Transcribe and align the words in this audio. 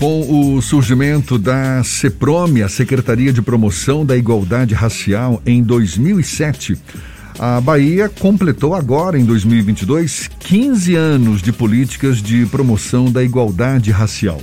Com 0.00 0.54
o 0.56 0.62
surgimento 0.62 1.36
da 1.36 1.84
CEPROME, 1.84 2.62
a 2.62 2.70
Secretaria 2.70 3.34
de 3.34 3.42
Promoção 3.42 4.02
da 4.02 4.16
Igualdade 4.16 4.72
Racial, 4.72 5.42
em 5.44 5.62
2007, 5.62 6.74
a 7.38 7.60
Bahia 7.60 8.08
completou 8.08 8.74
agora, 8.74 9.18
em 9.18 9.26
2022, 9.26 10.30
15 10.38 10.94
anos 10.94 11.42
de 11.42 11.52
políticas 11.52 12.22
de 12.22 12.46
promoção 12.46 13.12
da 13.12 13.22
igualdade 13.22 13.90
racial. 13.90 14.40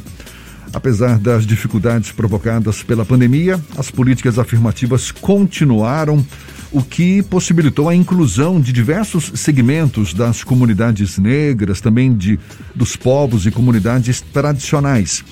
Apesar 0.73 1.17
das 1.17 1.45
dificuldades 1.45 2.11
provocadas 2.11 2.83
pela 2.83 3.05
pandemia, 3.05 3.59
as 3.77 3.89
políticas 3.89 4.37
afirmativas 4.37 5.11
continuaram, 5.11 6.25
o 6.71 6.81
que 6.81 7.23
possibilitou 7.23 7.87
a 7.87 7.95
inclusão 7.95 8.59
de 8.59 8.73
diversos 8.73 9.31
segmentos 9.35 10.13
das 10.13 10.43
comunidades 10.43 11.17
negras, 11.17 11.79
também 11.79 12.13
de, 12.13 12.37
dos 12.75 12.95
povos 12.95 13.45
e 13.45 13.51
comunidades 13.51 14.21
tradicionais. 14.21 15.23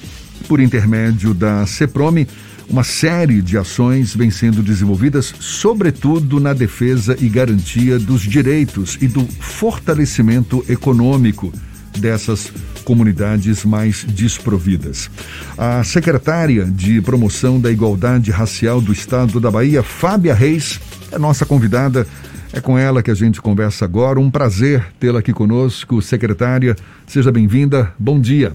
Por 0.47 0.59
intermédio 0.59 1.33
da 1.33 1.65
CEPROME, 1.65 2.27
uma 2.69 2.83
série 2.83 3.41
de 3.41 3.57
ações 3.57 4.15
vem 4.15 4.31
sendo 4.31 4.63
desenvolvidas, 4.63 5.33
sobretudo 5.39 6.39
na 6.39 6.53
defesa 6.53 7.15
e 7.19 7.29
garantia 7.29 7.99
dos 7.99 8.21
direitos 8.21 8.97
e 9.01 9.07
do 9.07 9.25
fortalecimento 9.25 10.65
econômico 10.67 11.53
dessas 11.99 12.51
comunidades 12.85 13.65
mais 13.65 14.05
desprovidas. 14.05 15.09
A 15.57 15.83
secretária 15.83 16.63
de 16.65 17.01
Promoção 17.01 17.59
da 17.59 17.71
Igualdade 17.71 18.31
Racial 18.31 18.79
do 18.79 18.93
Estado 18.93 19.39
da 19.41 19.51
Bahia, 19.51 19.83
Fábia 19.83 20.33
Reis, 20.33 20.79
é 21.11 21.17
nossa 21.17 21.45
convidada. 21.45 22.07
É 22.53 22.61
com 22.61 22.77
ela 22.77 23.03
que 23.03 23.11
a 23.11 23.15
gente 23.15 23.41
conversa 23.41 23.83
agora. 23.83 24.17
Um 24.17 24.31
prazer 24.31 24.85
tê-la 24.97 25.19
aqui 25.19 25.33
conosco, 25.33 26.01
secretária. 26.01 26.75
Seja 27.05 27.29
bem-vinda. 27.29 27.91
Bom 27.99 28.17
dia. 28.17 28.53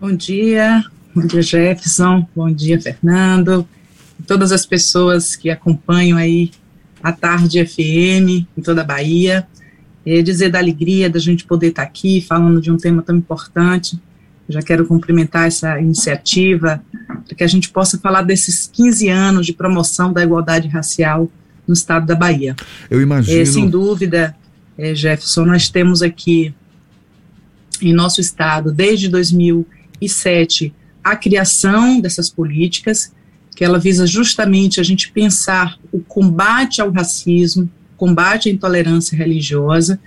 Bom 0.00 0.14
dia, 0.14 0.84
bom 1.14 1.26
dia 1.26 1.42
Jefferson, 1.42 2.28
bom 2.36 2.52
dia 2.52 2.80
Fernando, 2.80 3.66
todas 4.26 4.52
as 4.52 4.66
pessoas 4.66 5.34
que 5.34 5.48
acompanham 5.48 6.18
aí 6.18 6.50
a 7.02 7.12
Tarde 7.12 7.66
FM 7.66 8.46
em 8.56 8.62
toda 8.62 8.82
a 8.82 8.84
Bahia 8.84 9.46
é, 10.06 10.22
dizer 10.22 10.50
da 10.50 10.58
alegria 10.60 11.10
da 11.10 11.18
gente 11.18 11.44
poder 11.44 11.68
estar 11.68 11.82
aqui 11.82 12.20
falando 12.20 12.60
de 12.60 12.70
um 12.70 12.76
tema 12.76 13.02
tão 13.02 13.16
importante. 13.16 13.98
já 14.48 14.62
quero 14.62 14.86
cumprimentar 14.86 15.48
essa 15.48 15.80
iniciativa 15.80 16.80
para 17.26 17.36
que 17.36 17.42
a 17.42 17.48
gente 17.48 17.70
possa 17.70 17.98
falar 17.98 18.22
desses 18.22 18.70
15 18.72 19.08
anos 19.08 19.44
de 19.44 19.52
promoção 19.52 20.12
da 20.12 20.22
igualdade 20.22 20.68
racial 20.68 21.28
no 21.66 21.74
estado 21.74 22.06
da 22.06 22.14
Bahia. 22.14 22.54
Eu 22.88 23.02
imagino. 23.02 23.36
É, 23.40 23.44
sem 23.44 23.68
dúvida, 23.68 24.36
é, 24.78 24.94
Jefferson, 24.94 25.44
nós 25.44 25.68
temos 25.68 26.00
aqui 26.00 26.54
em 27.82 27.92
nosso 27.92 28.20
estado, 28.20 28.72
desde 28.72 29.08
2007, 29.08 30.72
a 31.02 31.16
criação 31.16 32.00
dessas 32.00 32.30
políticas, 32.30 33.12
que 33.56 33.64
ela 33.64 33.78
visa 33.78 34.06
justamente 34.06 34.80
a 34.80 34.82
gente 34.82 35.10
pensar 35.10 35.78
o 35.90 35.98
combate 35.98 36.80
ao 36.80 36.90
racismo, 36.90 37.68
combate 37.96 38.48
à 38.48 38.52
intolerância 38.52 39.16
religiosa, 39.16 39.98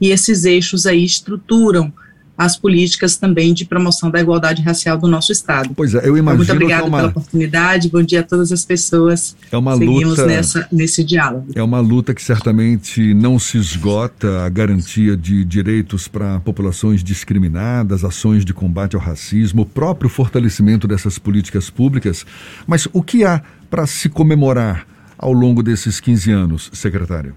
e 0.00 0.10
esses 0.10 0.44
eixos 0.44 0.86
aí 0.86 1.04
estruturam 1.04 1.92
as 2.36 2.56
políticas 2.56 3.16
também 3.16 3.54
de 3.54 3.64
promoção 3.64 4.10
da 4.10 4.20
igualdade 4.20 4.60
racial 4.60 4.98
do 4.98 5.08
nosso 5.08 5.32
estado. 5.32 5.70
Pois 5.74 5.94
é, 5.94 6.06
eu 6.06 6.16
imagino 6.16 6.38
Muito 6.38 6.52
obrigada 6.52 6.84
é 6.84 6.88
uma... 6.88 6.98
pela 6.98 7.08
oportunidade. 7.08 7.88
Bom 7.88 8.02
dia 8.02 8.20
a 8.20 8.22
todas 8.22 8.52
as 8.52 8.64
pessoas. 8.64 9.34
É 9.50 9.56
uma 9.56 9.76
Seguimos 9.76 10.18
luta 10.18 10.26
nessa 10.26 10.68
nesse 10.70 11.02
diálogo. 11.02 11.46
É 11.54 11.62
uma 11.62 11.80
luta 11.80 12.12
que 12.12 12.22
certamente 12.22 13.14
não 13.14 13.38
se 13.38 13.56
esgota 13.56 14.44
a 14.44 14.48
garantia 14.48 15.16
de 15.16 15.44
direitos 15.44 16.08
para 16.08 16.38
populações 16.40 17.02
discriminadas, 17.02 18.04
ações 18.04 18.44
de 18.44 18.52
combate 18.52 18.96
ao 18.96 19.02
racismo, 19.02 19.62
o 19.62 19.66
próprio 19.66 20.10
fortalecimento 20.10 20.86
dessas 20.86 21.18
políticas 21.18 21.70
públicas. 21.70 22.26
Mas 22.66 22.86
o 22.92 23.02
que 23.02 23.24
há 23.24 23.40
para 23.70 23.86
se 23.86 24.08
comemorar 24.08 24.86
ao 25.18 25.32
longo 25.32 25.62
desses 25.62 26.00
15 26.00 26.30
anos, 26.30 26.70
secretário? 26.72 27.34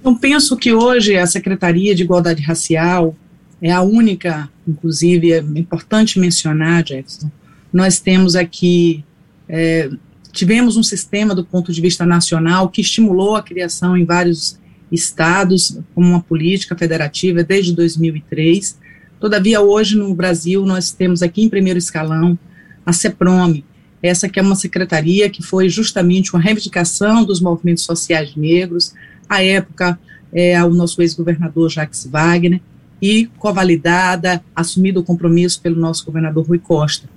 Então, 0.00 0.16
penso 0.16 0.56
que 0.56 0.72
hoje 0.72 1.16
a 1.16 1.26
Secretaria 1.26 1.94
de 1.94 2.02
Igualdade 2.02 2.42
Racial 2.42 3.14
é 3.60 3.70
a 3.70 3.82
única, 3.82 4.50
inclusive, 4.66 5.32
é 5.32 5.38
importante 5.38 6.18
mencionar, 6.18 6.84
Jefferson, 6.86 7.30
nós 7.72 8.00
temos 8.00 8.34
aqui, 8.34 9.04
é, 9.48 9.88
tivemos 10.32 10.76
um 10.76 10.82
sistema 10.82 11.34
do 11.34 11.44
ponto 11.44 11.72
de 11.72 11.80
vista 11.80 12.04
nacional 12.04 12.68
que 12.68 12.80
estimulou 12.80 13.36
a 13.36 13.42
criação 13.42 13.96
em 13.96 14.04
vários 14.04 14.58
estados, 14.90 15.78
como 15.94 16.08
uma 16.08 16.20
política 16.20 16.76
federativa 16.76 17.42
desde 17.42 17.72
2003. 17.74 18.76
Todavia, 19.20 19.60
hoje 19.60 19.96
no 19.96 20.12
Brasil, 20.14 20.66
nós 20.66 20.90
temos 20.90 21.22
aqui 21.22 21.42
em 21.42 21.48
primeiro 21.48 21.78
escalão 21.78 22.36
a 22.84 22.92
CEPROME, 22.92 23.64
essa 24.02 24.28
que 24.28 24.38
é 24.38 24.42
uma 24.42 24.56
secretaria 24.56 25.30
que 25.30 25.42
foi 25.42 25.68
justamente 25.68 26.34
uma 26.34 26.42
reivindicação 26.42 27.24
dos 27.24 27.40
movimentos 27.40 27.84
sociais 27.84 28.34
negros, 28.34 28.92
à 29.28 29.42
época, 29.42 29.98
é, 30.32 30.62
o 30.64 30.70
nosso 30.70 31.00
ex-governador 31.00 31.70
Jacques 31.70 32.06
Wagner, 32.10 32.60
e 33.00 33.26
covalidada, 33.38 34.42
assumido 34.54 35.00
o 35.00 35.04
compromisso 35.04 35.60
pelo 35.60 35.80
nosso 35.80 36.04
governador 36.04 36.46
Rui 36.46 36.58
Costa. 36.58 37.08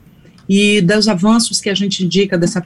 E 0.50 0.82
dos 0.82 1.08
avanços 1.08 1.62
que 1.62 1.70
a 1.70 1.76
gente 1.76 2.04
indica 2.04 2.38
dessa, 2.38 2.64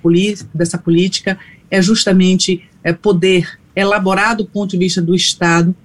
dessa 0.53 0.77
política 0.77 1.37
é 1.69 1.81
justamente 1.81 2.63
é, 2.83 2.93
poder 2.93 3.59
elaborar 3.75 4.35
do 4.35 4.45
ponto 4.45 4.71
de 4.71 4.77
vista 4.77 5.01
do 5.01 5.15
Estado 5.15 5.75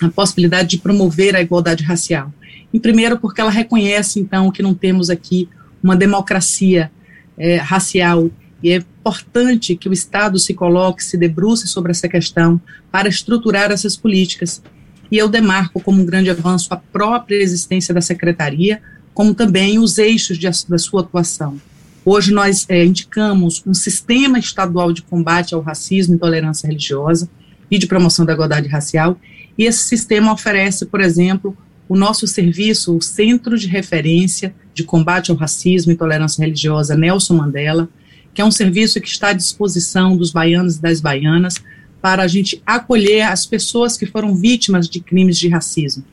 a 0.00 0.08
possibilidade 0.08 0.70
de 0.70 0.78
promover 0.78 1.34
a 1.34 1.40
igualdade 1.40 1.82
racial. 1.82 2.32
Em 2.72 2.78
primeiro, 2.78 3.18
porque 3.18 3.40
ela 3.40 3.50
reconhece, 3.50 4.20
então, 4.20 4.50
que 4.50 4.62
não 4.62 4.74
temos 4.74 5.08
aqui 5.08 5.48
uma 5.82 5.96
democracia 5.96 6.90
é, 7.36 7.56
racial 7.56 8.30
e 8.62 8.70
é 8.70 8.76
importante 8.76 9.76
que 9.76 9.88
o 9.88 9.92
Estado 9.92 10.38
se 10.38 10.54
coloque, 10.54 11.04
se 11.04 11.16
debruce 11.16 11.66
sobre 11.66 11.92
essa 11.92 12.08
questão 12.08 12.60
para 12.90 13.08
estruturar 13.08 13.70
essas 13.70 13.96
políticas. 13.96 14.62
E 15.10 15.16
eu 15.18 15.28
demarco 15.28 15.80
como 15.80 16.02
um 16.02 16.06
grande 16.06 16.30
avanço 16.30 16.72
a 16.72 16.76
própria 16.76 17.36
existência 17.36 17.94
da 17.94 18.00
secretaria, 18.00 18.82
como 19.14 19.34
também 19.34 19.78
os 19.78 19.98
eixos 19.98 20.38
de, 20.38 20.48
da 20.68 20.78
sua 20.78 21.02
atuação. 21.02 21.60
Hoje 22.04 22.32
nós 22.32 22.66
é, 22.68 22.84
indicamos 22.84 23.62
um 23.66 23.74
sistema 23.74 24.38
estadual 24.38 24.92
de 24.92 25.02
combate 25.02 25.54
ao 25.54 25.60
racismo 25.60 26.14
e 26.14 26.16
intolerância 26.16 26.66
religiosa 26.66 27.28
e 27.70 27.78
de 27.78 27.86
promoção 27.86 28.24
da 28.24 28.32
igualdade 28.32 28.68
racial, 28.68 29.18
e 29.58 29.64
esse 29.64 29.84
sistema 29.84 30.32
oferece, 30.32 30.86
por 30.86 31.00
exemplo, 31.00 31.56
o 31.88 31.96
nosso 31.96 32.26
serviço, 32.26 32.96
o 32.96 33.02
Centro 33.02 33.58
de 33.58 33.66
Referência 33.66 34.54
de 34.74 34.84
Combate 34.84 35.30
ao 35.30 35.36
Racismo 35.36 35.92
e 35.92 35.94
Intolerância 35.94 36.42
Religiosa 36.42 36.96
Nelson 36.96 37.34
Mandela, 37.34 37.88
que 38.34 38.42
é 38.42 38.44
um 38.44 38.50
serviço 38.50 39.00
que 39.00 39.08
está 39.08 39.28
à 39.28 39.32
disposição 39.32 40.16
dos 40.16 40.30
baianos 40.30 40.76
e 40.76 40.82
das 40.82 41.00
baianas 41.00 41.62
para 42.02 42.22
a 42.22 42.28
gente 42.28 42.62
acolher 42.66 43.22
as 43.22 43.46
pessoas 43.46 43.96
que 43.96 44.06
foram 44.06 44.34
vítimas 44.34 44.88
de 44.88 45.00
crimes 45.00 45.38
de 45.38 45.48
racismo. 45.48 46.04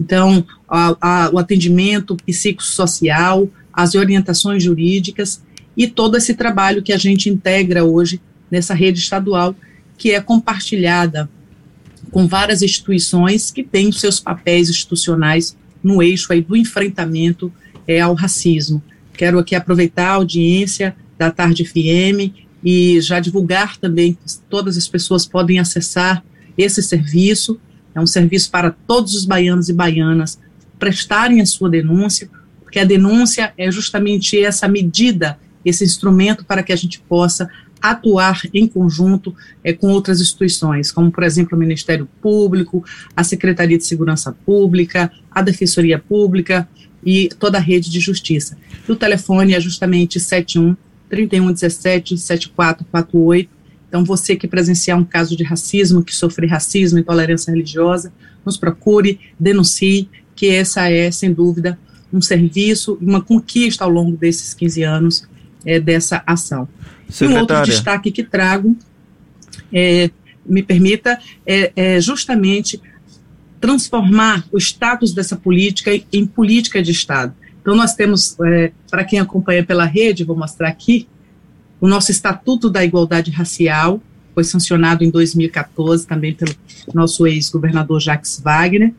Então, 0.00 0.44
a, 0.68 0.96
a, 1.00 1.30
o 1.30 1.38
atendimento 1.38 2.16
psicossocial, 2.16 3.48
as 3.72 3.94
orientações 3.94 4.62
jurídicas 4.62 5.42
e 5.76 5.86
todo 5.86 6.16
esse 6.16 6.34
trabalho 6.34 6.82
que 6.82 6.92
a 6.92 6.98
gente 6.98 7.28
integra 7.28 7.84
hoje 7.84 8.20
nessa 8.50 8.74
rede 8.74 8.98
estadual, 8.98 9.54
que 9.96 10.10
é 10.10 10.20
compartilhada 10.20 11.30
com 12.10 12.26
várias 12.26 12.62
instituições 12.62 13.50
que 13.50 13.62
têm 13.62 13.92
seus 13.92 14.20
papéis 14.20 14.68
institucionais 14.68 15.56
no 15.82 16.02
eixo 16.02 16.32
aí 16.32 16.42
do 16.42 16.56
enfrentamento 16.56 17.52
é, 17.86 18.00
ao 18.00 18.14
racismo. 18.14 18.82
Quero 19.14 19.38
aqui 19.38 19.54
aproveitar 19.54 20.08
a 20.08 20.14
audiência 20.14 20.94
da 21.18 21.30
Tarde 21.30 21.64
FM 21.64 22.34
e 22.62 23.00
já 23.00 23.20
divulgar 23.20 23.76
também 23.76 24.14
que 24.14 24.20
todas 24.48 24.76
as 24.76 24.88
pessoas 24.88 25.26
podem 25.26 25.58
acessar 25.58 26.22
esse 26.56 26.82
serviço. 26.82 27.58
É 27.94 28.00
um 28.00 28.06
serviço 28.06 28.50
para 28.50 28.70
todos 28.70 29.14
os 29.14 29.24
baianos 29.24 29.68
e 29.68 29.72
baianas 29.72 30.38
prestarem 30.78 31.40
a 31.40 31.46
sua 31.46 31.68
denúncia, 31.68 32.30
porque 32.62 32.78
a 32.78 32.84
denúncia 32.84 33.52
é 33.56 33.70
justamente 33.70 34.42
essa 34.42 34.66
medida, 34.66 35.38
esse 35.64 35.84
instrumento 35.84 36.44
para 36.44 36.62
que 36.62 36.72
a 36.72 36.76
gente 36.76 37.00
possa 37.00 37.48
atuar 37.80 38.40
em 38.52 38.66
conjunto 38.66 39.34
é, 39.64 39.72
com 39.72 39.88
outras 39.88 40.20
instituições, 40.20 40.92
como, 40.92 41.10
por 41.10 41.22
exemplo, 41.22 41.56
o 41.56 41.60
Ministério 41.60 42.08
Público, 42.20 42.84
a 43.16 43.24
Secretaria 43.24 43.78
de 43.78 43.84
Segurança 43.84 44.32
Pública, 44.44 45.10
a 45.30 45.42
Defensoria 45.42 45.98
Pública 45.98 46.68
e 47.04 47.28
toda 47.38 47.58
a 47.58 47.60
rede 47.60 47.90
de 47.90 48.00
justiça. 48.00 48.56
E 48.88 48.92
o 48.92 48.96
telefone 48.96 49.54
é 49.54 49.60
justamente 49.60 50.20
71 50.20 50.76
3117 51.08 52.16
7448. 52.16 53.50
Então, 53.88 54.04
você 54.04 54.36
que 54.36 54.46
presenciar 54.46 54.96
um 54.96 55.04
caso 55.04 55.36
de 55.36 55.42
racismo, 55.42 56.04
que 56.04 56.14
sofre 56.14 56.46
racismo, 56.46 56.98
intolerância 56.98 57.50
religiosa, 57.50 58.12
nos 58.46 58.56
procure, 58.56 59.18
denuncie, 59.38 60.08
que 60.36 60.48
essa 60.48 60.88
é, 60.88 61.10
sem 61.10 61.32
dúvida, 61.32 61.78
um 62.12 62.20
serviço, 62.20 62.96
uma 63.00 63.20
conquista 63.20 63.84
ao 63.84 63.90
longo 63.90 64.16
desses 64.16 64.54
15 64.54 64.82
anos 64.82 65.28
é, 65.64 65.80
dessa 65.80 66.22
ação. 66.26 66.68
Secretária. 67.10 67.34
E 67.34 67.36
um 67.36 67.40
outro 67.40 67.62
destaque 67.70 68.10
que 68.10 68.22
trago, 68.22 68.76
é, 69.72 70.10
me 70.44 70.62
permita, 70.62 71.18
é, 71.46 71.72
é 71.76 72.00
justamente 72.00 72.80
transformar 73.60 74.44
o 74.50 74.58
status 74.58 75.12
dessa 75.12 75.36
política 75.36 75.90
em 76.12 76.26
política 76.26 76.82
de 76.82 76.90
Estado. 76.90 77.34
Então, 77.60 77.76
nós 77.76 77.94
temos, 77.94 78.36
é, 78.40 78.72
para 78.90 79.04
quem 79.04 79.18
acompanha 79.18 79.64
pela 79.64 79.84
rede, 79.84 80.24
vou 80.24 80.36
mostrar 80.36 80.68
aqui, 80.68 81.06
o 81.80 81.86
nosso 81.86 82.10
Estatuto 82.10 82.70
da 82.70 82.84
Igualdade 82.84 83.30
Racial, 83.30 84.02
foi 84.34 84.44
sancionado 84.44 85.04
em 85.04 85.10
2014 85.10 86.06
também 86.06 86.32
pelo 86.32 86.54
nosso 86.94 87.26
ex-governador 87.26 88.00
Jacques 88.00 88.40
Wagner. 88.42 88.94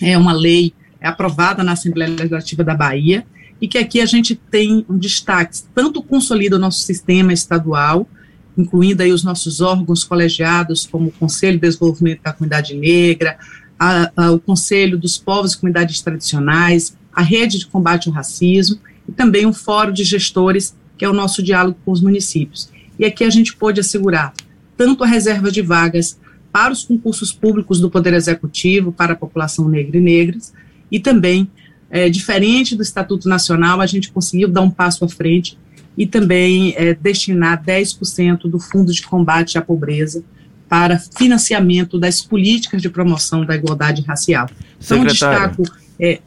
É 0.00 0.16
uma 0.16 0.32
lei 0.32 0.72
é 1.00 1.08
aprovada 1.08 1.62
na 1.62 1.72
Assembleia 1.72 2.10
Legislativa 2.10 2.64
da 2.64 2.74
Bahia 2.74 3.26
e 3.60 3.66
que 3.66 3.78
aqui 3.78 4.00
a 4.00 4.06
gente 4.06 4.34
tem 4.34 4.84
um 4.88 4.98
destaque, 4.98 5.58
tanto 5.74 6.02
consolida 6.02 6.56
o 6.56 6.58
nosso 6.58 6.80
sistema 6.80 7.32
estadual, 7.32 8.08
incluindo 8.56 9.02
aí 9.02 9.12
os 9.12 9.24
nossos 9.24 9.60
órgãos 9.60 10.04
colegiados, 10.04 10.86
como 10.86 11.08
o 11.08 11.12
Conselho 11.12 11.54
de 11.54 11.62
Desenvolvimento 11.62 12.22
da 12.22 12.32
Comunidade 12.32 12.74
Negra, 12.74 13.38
a, 13.78 14.10
a, 14.16 14.32
o 14.32 14.38
Conselho 14.38 14.98
dos 14.98 15.18
Povos 15.18 15.52
e 15.52 15.58
Comunidades 15.58 16.00
Tradicionais, 16.00 16.96
a 17.12 17.22
Rede 17.22 17.58
de 17.58 17.66
Combate 17.66 18.08
ao 18.08 18.14
Racismo 18.14 18.78
e 19.08 19.12
também 19.12 19.46
um 19.46 19.52
Fórum 19.52 19.92
de 19.92 20.04
Gestores, 20.04 20.74
que 20.96 21.04
é 21.04 21.08
o 21.08 21.12
nosso 21.12 21.42
diálogo 21.42 21.78
com 21.84 21.92
os 21.92 22.00
municípios. 22.00 22.70
E 22.98 23.04
aqui 23.04 23.24
a 23.24 23.30
gente 23.30 23.54
pôde 23.54 23.80
assegurar 23.80 24.32
tanto 24.76 25.04
a 25.04 25.06
reserva 25.06 25.50
de 25.50 25.62
vagas 25.62 26.18
para 26.52 26.72
os 26.72 26.84
concursos 26.84 27.32
públicos 27.32 27.80
do 27.80 27.90
Poder 27.90 28.14
Executivo, 28.14 28.92
para 28.92 29.12
a 29.12 29.16
população 29.16 29.68
negra 29.68 29.98
e 29.98 30.00
negras, 30.00 30.54
e 30.90 30.98
também, 30.98 31.50
é, 31.90 32.08
diferente 32.08 32.74
do 32.74 32.82
Estatuto 32.82 33.28
Nacional, 33.28 33.80
a 33.80 33.86
gente 33.86 34.10
conseguiu 34.10 34.48
dar 34.48 34.62
um 34.62 34.70
passo 34.70 35.04
à 35.04 35.08
frente 35.08 35.58
e 35.96 36.06
também 36.06 36.74
é, 36.76 36.94
destinar 36.94 37.62
10% 37.64 38.50
do 38.50 38.58
Fundo 38.58 38.92
de 38.92 39.02
Combate 39.02 39.56
à 39.56 39.62
Pobreza 39.62 40.22
para 40.68 40.98
financiamento 40.98 41.98
das 41.98 42.20
políticas 42.20 42.82
de 42.82 42.90
promoção 42.90 43.44
da 43.44 43.54
igualdade 43.54 44.02
racial. 44.02 44.48
Então, 44.84 45.04
destaco. 45.04 45.62
É, 45.98 46.20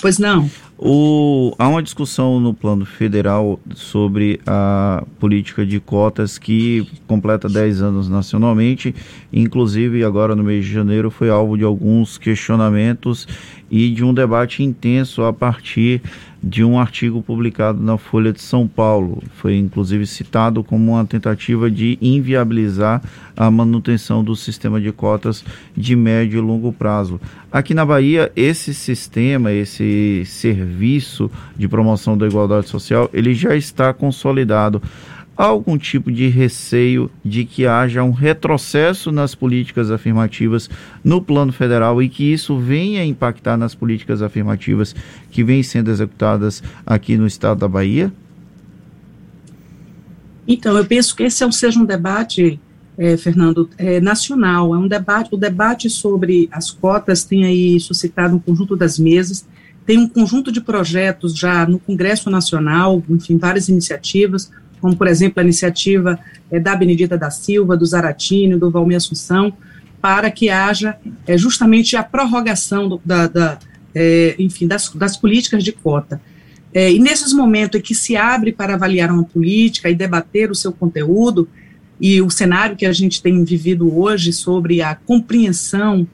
pois 0.00 0.18
não. 0.18 0.50
O, 0.78 1.54
há 1.58 1.66
uma 1.68 1.82
discussão 1.82 2.38
no 2.38 2.52
plano 2.52 2.84
federal 2.84 3.58
sobre 3.74 4.38
a 4.46 5.02
política 5.18 5.64
de 5.64 5.80
cotas 5.80 6.36
que 6.36 6.86
completa 7.06 7.48
10 7.48 7.80
anos 7.80 8.10
nacionalmente, 8.10 8.94
inclusive 9.32 10.04
agora 10.04 10.36
no 10.36 10.44
mês 10.44 10.66
de 10.66 10.72
janeiro 10.72 11.10
foi 11.10 11.30
alvo 11.30 11.56
de 11.56 11.64
alguns 11.64 12.18
questionamentos 12.18 13.26
e 13.70 13.90
de 13.90 14.04
um 14.04 14.12
debate 14.12 14.62
intenso 14.62 15.22
a 15.24 15.32
partir 15.32 16.02
de 16.42 16.62
um 16.62 16.78
artigo 16.78 17.20
publicado 17.22 17.82
na 17.82 17.98
Folha 17.98 18.32
de 18.32 18.40
São 18.40 18.68
Paulo. 18.68 19.20
Foi 19.34 19.56
inclusive 19.56 20.06
citado 20.06 20.62
como 20.62 20.92
uma 20.92 21.04
tentativa 21.04 21.68
de 21.68 21.98
inviabilizar 22.00 23.02
a 23.36 23.50
manutenção 23.50 24.22
do 24.22 24.36
sistema 24.36 24.80
de 24.80 24.92
cotas 24.92 25.44
de 25.76 25.96
médio 25.96 26.38
e 26.38 26.40
longo 26.40 26.72
prazo. 26.72 27.20
Aqui 27.50 27.74
na 27.74 27.84
Bahia, 27.84 28.30
esse 28.36 28.72
sistema, 28.72 29.50
esse 29.52 30.22
serviço 30.26 30.65
de 31.56 31.68
promoção 31.68 32.16
da 32.16 32.26
igualdade 32.26 32.68
social, 32.68 33.08
ele 33.12 33.34
já 33.34 33.54
está 33.56 33.92
consolidado 33.92 34.82
há 35.36 35.44
algum 35.44 35.76
tipo 35.76 36.10
de 36.10 36.28
receio 36.28 37.10
de 37.24 37.44
que 37.44 37.66
haja 37.66 38.02
um 38.02 38.10
retrocesso 38.10 39.12
nas 39.12 39.34
políticas 39.34 39.90
afirmativas 39.90 40.70
no 41.04 41.20
plano 41.20 41.52
federal 41.52 42.02
e 42.02 42.08
que 42.08 42.32
isso 42.32 42.58
venha 42.58 43.04
impactar 43.04 43.56
nas 43.56 43.74
políticas 43.74 44.22
afirmativas 44.22 44.94
que 45.30 45.44
vêm 45.44 45.62
sendo 45.62 45.90
executadas 45.90 46.62
aqui 46.86 47.16
no 47.16 47.26
estado 47.26 47.58
da 47.58 47.68
Bahia? 47.68 48.10
Então, 50.48 50.76
eu 50.76 50.86
penso 50.86 51.14
que 51.14 51.24
esse 51.24 51.42
é 51.42 51.50
seja 51.50 51.78
um 51.78 51.84
debate, 51.84 52.58
é, 52.96 53.16
Fernando, 53.16 53.68
é, 53.76 54.00
nacional. 54.00 54.74
É 54.74 54.78
um 54.78 54.86
debate, 54.86 55.34
o 55.34 55.36
debate 55.36 55.90
sobre 55.90 56.48
as 56.52 56.70
cotas 56.70 57.24
tem 57.24 57.44
aí 57.44 57.78
suscitado 57.80 58.36
um 58.36 58.38
conjunto 58.38 58.76
das 58.76 58.98
mesas, 58.98 59.44
tem 59.86 59.98
um 59.98 60.08
conjunto 60.08 60.50
de 60.50 60.60
projetos 60.60 61.36
já 61.36 61.66
no 61.66 61.78
Congresso 61.78 62.28
Nacional, 62.28 63.02
enfim, 63.08 63.38
várias 63.38 63.68
iniciativas 63.68 64.50
como 64.80 64.96
por 64.96 65.06
exemplo 65.06 65.40
a 65.40 65.42
iniciativa 65.42 66.18
é, 66.50 66.60
da 66.60 66.74
Benedita 66.74 67.16
da 67.16 67.30
Silva, 67.30 67.76
do 67.76 67.84
Zaratini, 67.84 68.56
do 68.56 68.70
Valmir 68.70 68.96
Assunção, 68.96 69.52
para 70.00 70.30
que 70.30 70.48
haja 70.48 70.96
é, 71.26 71.36
justamente 71.36 71.96
a 71.96 72.02
prorrogação 72.02 72.88
do, 72.88 73.00
da, 73.04 73.26
da 73.26 73.58
é, 73.94 74.36
enfim, 74.38 74.66
das, 74.66 74.88
das, 74.90 75.16
políticas 75.16 75.64
de 75.64 75.72
cota. 75.72 76.20
e 76.74 76.98
nesses 76.98 77.32
momentos 77.32 77.80
em 77.80 77.82
que 77.82 77.94
se 77.94 78.14
abre 78.14 78.52
para 78.52 78.74
avaliar 78.74 79.10
uma 79.10 79.24
política 79.24 79.88
e 79.88 79.94
debater 79.94 80.50
o 80.50 80.54
seu 80.54 80.70
conteúdo, 80.70 81.48
e 81.98 82.20
o 82.20 82.28
cenário 82.28 82.76
que 82.76 82.84
a 82.84 82.92
gente 82.92 83.22
tem 83.22 83.42
vivido 83.42 83.98
hoje 83.98 84.34
sobre 84.34 84.82
a 84.82 84.94
compreensão 84.94 86.06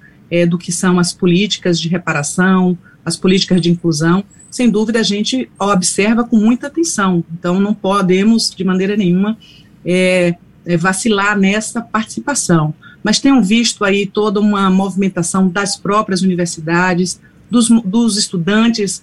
do 0.48 0.56
que 0.56 0.70
são 0.70 1.00
as 1.00 1.12
políticas 1.12 1.80
de 1.80 1.88
reparação, 1.88 2.78
as 3.04 3.16
políticas 3.16 3.60
de 3.60 3.70
inclusão, 3.70 4.25
sem 4.50 4.70
dúvida 4.70 5.00
a 5.00 5.02
gente 5.02 5.50
observa 5.58 6.25
com 6.25 6.37
muita 6.37 6.66
atenção. 6.66 7.25
Então, 7.32 7.58
não 7.58 7.75
podemos, 7.75 8.50
de 8.50 8.64
maneira 8.64 8.96
nenhuma, 8.96 9.37
é, 9.84 10.37
é, 10.64 10.76
vacilar 10.76 11.38
nessa 11.38 11.81
participação. 11.81 12.75
Mas 13.02 13.19
tenham 13.19 13.43
visto 13.43 13.84
aí 13.84 14.06
toda 14.06 14.38
uma 14.40 14.70
movimentação 14.70 15.49
das 15.49 15.76
próprias 15.76 16.22
universidades, 16.22 17.20
dos, 17.50 17.69
dos 17.69 18.16
estudantes, 18.16 19.02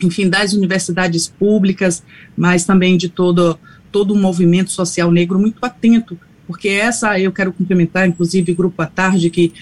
enfim, 0.00 0.28
das 0.28 0.52
universidades 0.52 1.26
públicas, 1.26 2.02
mas 2.36 2.64
também 2.64 2.96
de 2.96 3.08
todo, 3.08 3.58
todo 3.90 4.12
o 4.12 4.16
movimento 4.16 4.70
social 4.70 5.10
negro 5.10 5.38
muito 5.38 5.64
atento 5.64 6.18
porque 6.46 6.68
essa 6.68 7.18
eu 7.18 7.32
quero 7.32 7.52
cumprimentar, 7.52 8.06
inclusive, 8.06 8.52
o 8.52 8.54
Grupo 8.54 8.80
à 8.80 8.86
Tarde, 8.86 9.30
que 9.30 9.52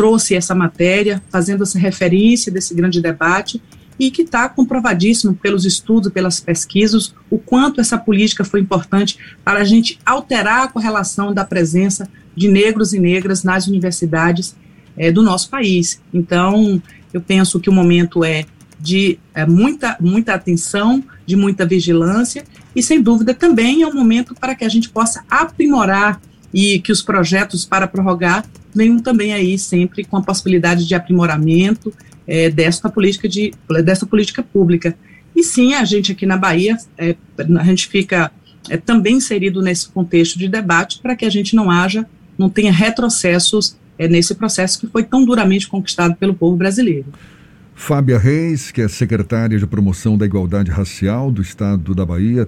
trouxe 0.00 0.34
essa 0.34 0.54
matéria, 0.54 1.22
fazendo 1.28 1.62
essa 1.62 1.78
referência 1.78 2.50
desse 2.50 2.72
grande 2.72 3.02
debate, 3.02 3.60
e 3.98 4.10
que 4.10 4.22
está 4.22 4.48
comprovadíssimo 4.48 5.34
pelos 5.34 5.66
estudos, 5.66 6.10
pelas 6.10 6.40
pesquisas, 6.40 7.14
o 7.28 7.36
quanto 7.36 7.82
essa 7.82 7.98
política 7.98 8.42
foi 8.42 8.60
importante 8.60 9.18
para 9.44 9.60
a 9.60 9.64
gente 9.64 9.98
alterar 10.06 10.62
a 10.62 10.68
correlação 10.68 11.34
da 11.34 11.44
presença 11.44 12.08
de 12.34 12.48
negros 12.48 12.94
e 12.94 12.98
negras 12.98 13.44
nas 13.44 13.66
universidades 13.66 14.56
é, 14.96 15.12
do 15.12 15.22
nosso 15.22 15.50
país. 15.50 16.00
Então, 16.14 16.82
eu 17.12 17.20
penso 17.20 17.60
que 17.60 17.68
o 17.68 17.72
momento 17.74 18.24
é 18.24 18.46
de 18.80 19.18
é, 19.34 19.44
muita, 19.44 19.98
muita 20.00 20.32
atenção, 20.32 21.04
de 21.26 21.36
muita 21.36 21.66
vigilância, 21.66 22.42
e 22.74 22.82
sem 22.82 23.02
dúvida 23.02 23.34
também 23.34 23.82
é 23.82 23.86
um 23.86 23.92
momento 23.92 24.34
para 24.34 24.54
que 24.54 24.64
a 24.64 24.68
gente 24.70 24.88
possa 24.88 25.22
aprimorar 25.28 26.22
e 26.54 26.78
que 26.78 26.90
os 26.90 27.02
projetos 27.02 27.66
para 27.66 27.86
prorrogar 27.86 28.46
venham 28.74 28.98
também 28.98 29.32
aí 29.32 29.58
sempre 29.58 30.04
com 30.04 30.16
a 30.16 30.22
possibilidade 30.22 30.86
de 30.86 30.94
aprimoramento 30.94 31.92
é, 32.26 32.50
desta 32.50 32.88
política 32.88 33.28
de 33.28 33.52
dessa 33.84 34.06
política 34.06 34.42
pública. 34.42 34.94
E 35.34 35.42
sim, 35.42 35.74
a 35.74 35.84
gente 35.84 36.12
aqui 36.12 36.26
na 36.26 36.36
Bahia, 36.36 36.76
é, 36.98 37.14
a 37.38 37.64
gente 37.64 37.88
fica 37.88 38.30
é, 38.68 38.76
também 38.76 39.16
inserido 39.16 39.62
nesse 39.62 39.88
contexto 39.88 40.38
de 40.38 40.48
debate 40.48 41.00
para 41.00 41.16
que 41.16 41.24
a 41.24 41.30
gente 41.30 41.56
não 41.56 41.70
haja, 41.70 42.06
não 42.38 42.48
tenha 42.48 42.72
retrocessos 42.72 43.76
é, 43.98 44.08
nesse 44.08 44.34
processo 44.34 44.80
que 44.80 44.86
foi 44.86 45.02
tão 45.02 45.24
duramente 45.24 45.68
conquistado 45.68 46.14
pelo 46.16 46.34
povo 46.34 46.56
brasileiro. 46.56 47.06
Fábia 47.74 48.18
Reis, 48.18 48.70
que 48.70 48.82
é 48.82 48.88
secretária 48.88 49.58
de 49.58 49.66
Promoção 49.66 50.18
da 50.18 50.26
Igualdade 50.26 50.70
Racial 50.70 51.30
do 51.30 51.40
Estado 51.40 51.94
da 51.94 52.04
Bahia, 52.04 52.46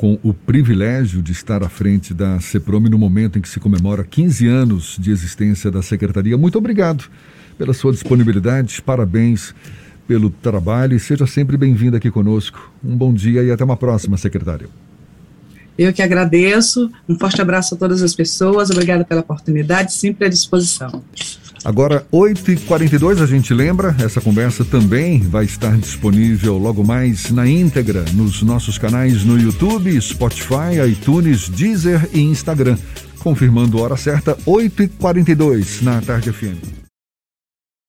com 0.00 0.18
o 0.22 0.32
privilégio 0.32 1.20
de 1.20 1.30
estar 1.30 1.62
à 1.62 1.68
frente 1.68 2.14
da 2.14 2.40
CEPROME 2.40 2.88
no 2.88 2.96
momento 2.96 3.38
em 3.38 3.42
que 3.42 3.48
se 3.50 3.60
comemora 3.60 4.02
15 4.02 4.48
anos 4.48 4.96
de 4.98 5.10
existência 5.10 5.70
da 5.70 5.82
secretaria. 5.82 6.38
Muito 6.38 6.56
obrigado 6.56 7.04
pela 7.58 7.74
sua 7.74 7.92
disponibilidade, 7.92 8.80
parabéns 8.80 9.54
pelo 10.08 10.30
trabalho 10.30 10.96
e 10.96 10.98
seja 10.98 11.26
sempre 11.26 11.58
bem-vindo 11.58 11.98
aqui 11.98 12.10
conosco. 12.10 12.72
Um 12.82 12.96
bom 12.96 13.12
dia 13.12 13.42
e 13.42 13.50
até 13.50 13.62
uma 13.62 13.76
próxima, 13.76 14.16
secretário. 14.16 14.70
Eu 15.76 15.92
que 15.92 16.00
agradeço, 16.00 16.90
um 17.06 17.18
forte 17.18 17.42
abraço 17.42 17.74
a 17.74 17.76
todas 17.76 18.02
as 18.02 18.14
pessoas, 18.14 18.70
obrigada 18.70 19.04
pela 19.04 19.20
oportunidade, 19.20 19.92
sempre 19.92 20.24
à 20.24 20.30
disposição. 20.30 21.04
Agora, 21.64 22.06
8h42, 22.12 23.22
a 23.22 23.26
gente 23.26 23.52
lembra, 23.52 23.94
essa 23.98 24.20
conversa 24.20 24.64
também 24.64 25.20
vai 25.20 25.44
estar 25.44 25.76
disponível 25.76 26.56
logo 26.56 26.82
mais 26.82 27.30
na 27.30 27.46
íntegra 27.46 28.04
nos 28.14 28.42
nossos 28.42 28.78
canais 28.78 29.24
no 29.24 29.38
YouTube, 29.38 30.00
Spotify, 30.00 30.80
iTunes, 30.90 31.48
Deezer 31.50 32.08
e 32.14 32.20
Instagram. 32.20 32.78
Confirmando 33.18 33.78
a 33.78 33.82
hora 33.82 33.96
certa, 33.96 34.34
8h42 34.46 35.82
na 35.82 36.00
Tarde 36.00 36.32
FM. 36.32 36.79